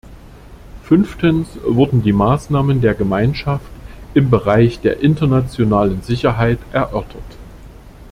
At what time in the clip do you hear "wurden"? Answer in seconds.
1.63-2.01